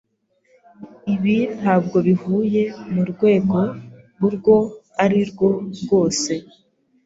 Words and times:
Ibi 1.13 1.37
ntabwo 1.59 1.97
bihuye 2.07 2.63
murwego 2.93 3.59
urwo 4.25 4.57
arirwo 5.03 5.47
rwose. 5.81 6.33